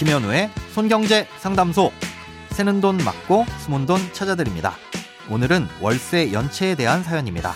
[0.00, 1.92] 김현우의 손경제 상담소.
[2.52, 4.72] 새는 돈 맞고 숨은 돈 찾아드립니다.
[5.30, 7.52] 오늘은 월세 연체에 대한 사연입니다.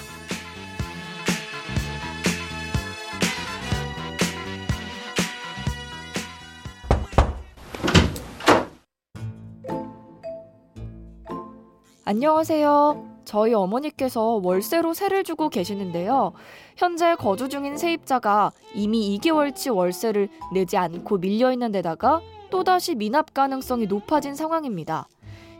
[12.04, 13.13] 안녕하세요.
[13.25, 16.33] 저희 어머니께서 월세로 세를 주고 계시는데요.
[16.77, 23.87] 현재 거주 중인 세입자가 이미 2개월치 월세를 내지 않고 밀려 있는 데다가 또다시 미납 가능성이
[23.87, 25.09] 높아진 상황입니다.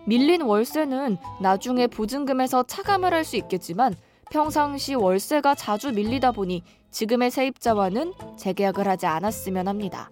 [0.06, 3.95] 밀린 월세는 나중에 보증금에서 차감을 할 수 있겠지만
[4.30, 10.10] 평상시 월세가 자주 밀리다 보니 지금의 세입자와는 재계약을 하지 않았으면 합니다.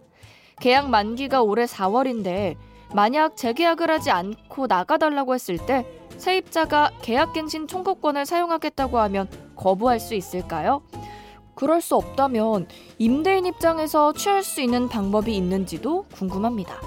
[0.61, 2.56] 계약 만기가 올해 4월인데
[2.95, 5.87] 만약 재계약을 하지 않고 나가달라고 했을 때
[6.23, 10.83] 세입자가 계약갱신 청구권을 사용하겠다고 하면 거부할 수 있을까요?
[11.56, 16.81] 그럴 수 없다면 임대인 입장에서 취할 수 있는 방법이 있는지도 궁금합니다.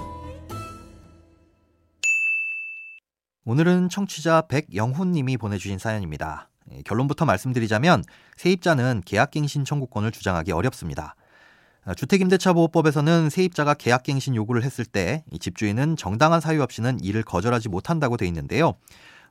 [3.44, 6.48] 오늘은 청취자 백영훈님이 보내주신 사연입니다.
[6.72, 8.04] 예, 결론부터 말씀드리자면
[8.38, 11.14] 세입자는 계약갱신 청구권을 주장하기 어렵습니다.
[11.84, 18.26] 아, 주택임대차보호법에서는 세입자가 계약갱신 요구를 했을 때 집주인은 정당한 사유 없이는 이를 거절하지 못한다고 돼
[18.26, 18.76] 있는데요.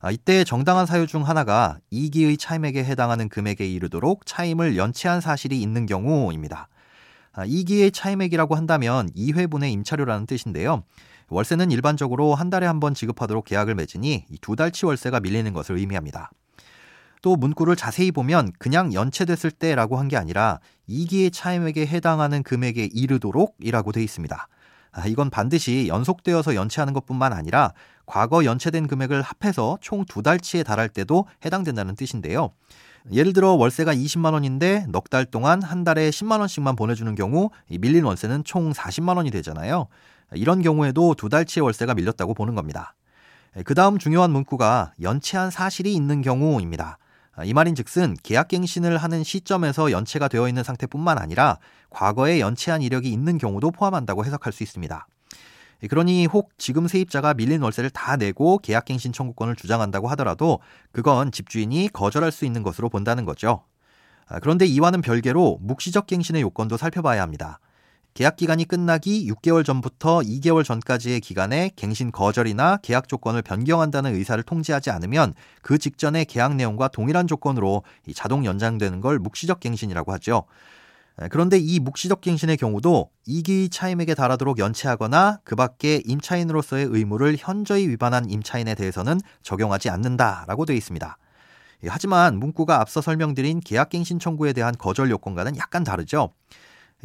[0.06, 5.88] 아, 이때 정당한 사유 중 하나가 이기의 차임액에 해당하는 금액에 이르도록 차임을 연체한 사실이 있는
[5.88, 6.68] 경우입니다.
[7.34, 10.84] 아, 이기의 차임액이라고 한다면 2회분의 임차료라는 뜻인데요.
[11.30, 16.30] 월세는 일반적으로 한 달에 한 번 지급하도록 계약을 맺으니 두 달치 월세가 밀리는 것을 의미합니다.
[17.24, 23.92] 또 문구를 자세히 보면 그냥 연체됐을 때라고 한 게 아니라 2기의 차임액에 해당하는 금액에 이르도록이라고
[23.92, 24.48] 돼 있습니다.
[24.92, 27.74] 아, 이건 반드시 연속되어서 연체하는 것뿐만 아니라
[28.06, 32.52] 과거 연체된 금액을 합해서 총 두 달치에 달할 때도 해당된다는 뜻인데요.
[33.12, 38.04] 예를 들어 월세가 20만 원인데 넉 달 동안 한 달에 10만 원씩만 보내주는 경우 밀린
[38.04, 39.88] 월세는 총 40만 원이 되잖아요.
[40.34, 42.96] 이런 경우에도 두 달치의 월세가 밀렸다고 보는 겁니다.
[43.64, 46.98] 그 다음 중요한 문구가 연체한 사실이 있는 경우입니다.
[47.44, 51.58] 이 말인즉슨 계약갱신을 하는 시점에서 연체가 되어 있는 상태뿐만 아니라
[51.90, 55.08] 과거에 연체한 이력이 있는 경우도 포함한다고 해석할 수 있습니다.
[55.90, 60.60] 그러니 혹 지금 세입자가 밀린 월세를 다 내고 계약갱신 청구권을 주장한다고 하더라도
[60.92, 63.64] 그건 집주인이 거절할 수 있는 것으로 본다는 거죠.
[64.28, 67.60] 아, 그런데 이와는 별개로 묵시적 갱신의 요건도 살펴봐야 합니다.
[68.16, 74.90] 계약 기간이 끝나기 6개월 전부터 2개월 전까지의 기간에 갱신 거절이나 계약 조건을 변경한다는 의사를 통지하지
[74.90, 77.84] 않으면 그 직전의 계약 내용과 동일한 조건으로
[78.14, 80.46] 자동 연장되는 걸 묵시적 갱신이라고 하죠.
[81.30, 88.30] 그런데 이 묵시적 갱신의 경우도 이기 차임에게 달하도록 연체하거나 그 밖에 임차인으로서의 의무를 현저히 위반한
[88.30, 91.18] 임차인에 대해서는 적용하지 않는다라고 되어 있습니다.
[91.88, 96.32] 하지만 문구가 앞서 설명드린 계약갱신 청구에 대한 거절 요건과는 약간 다르죠.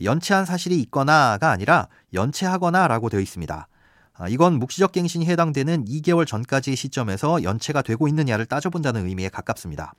[0.03, 3.69] 연체한 사실이 있거나가 아니라 연체하거나라고 되어 있습니다.
[4.15, 9.95] 아, 이건 묵시적 갱신이 해당되는 2개월 전까지의 시점에서 연체가 되고 있느냐를 따져본다는 의미에 가깝습니다.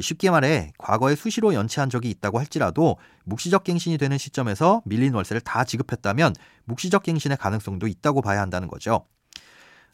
[0.00, 5.64] 쉽게 말해 과거에 수시로 연체한 적이 있다고 할지라도 묵시적 갱신이 되는 시점에서 밀린 월세를 다
[5.64, 6.34] 지급했다면
[6.64, 9.06] 묵시적 갱신의 가능성도 있다고 봐야 한다는 거죠.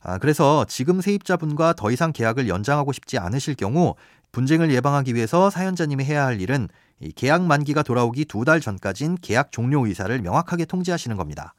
[0.01, 3.95] 아, 그래서 지금 세입자분과 더 이상 계약을 연장하고 싶지 않으실 경우
[4.33, 6.69] 분쟁을 예방하기 위해서 사연자님이 해야 할 일은
[7.15, 11.55] 계약 만기가 돌아오기 두 달 전까진 계약 종료 의사를 명확하게 통지하시는 겁니다.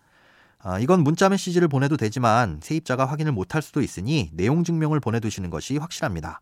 [0.60, 5.78] 아, 이건 문자 메시지를 보내도 되지만 세입자가 확인을 못할 수도 있으니 내용 증명을 보내두시는 것이
[5.78, 6.42] 확실합니다.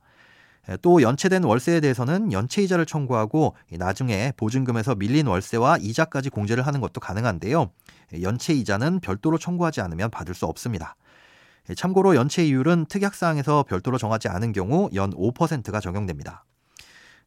[0.82, 7.02] 또 연체된 월세에 대해서는 연체 이자를 청구하고 나중에 보증금에서 밀린 월세와 이자까지 공제를 하는 것도
[7.02, 7.70] 가능한데요.
[8.22, 10.96] 연체 이자는 별도로 청구하지 않으면 받을 수 없습니다.
[11.76, 16.46] 참고로 연체 이율은 특약사항에서 별도로 정하지 않은 경우 연 5%가 적용됩니다.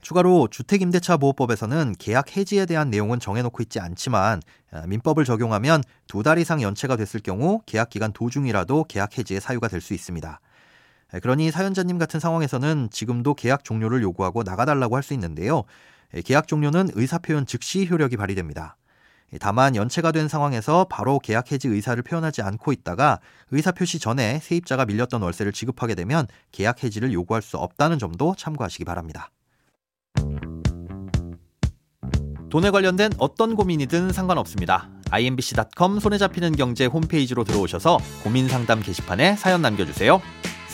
[0.03, 6.63] 추가로 주택임대차보호법에서는 계약 해지에 대한 내용은 정해놓고 있지 않지만 아, 민법을 적용하면 두 달 이상
[6.63, 10.41] 연체가 됐을 경우 계약 기간 도중이라도 계약 해지의 사유가 될 수 있습니다.
[11.21, 15.65] 그러니 사연자님 같은 상황에서는 지금도 계약 종료를 요구하고 나가달라고 할 수 있는데요.
[16.24, 18.77] 계약 종료는 의사 표현 즉시 효력이 발휘됩니다.
[19.41, 23.18] 다만 연체가 된 상황에서 바로 계약 해지 의사를 표현하지 않고 있다가
[23.51, 28.84] 의사 표시 전에 세입자가 밀렸던 월세를 지급하게 되면 계약 해지를 요구할 수 없다는 점도 참고하시기
[28.84, 29.30] 바랍니다.
[32.51, 34.89] 돈에 관련된 어떤 고민이든 상관없습니다.
[35.10, 40.21] imbc.com 손에 잡히는 경제 홈페이지로 들어오셔서 고민 상담 게시판에 사연 남겨주세요.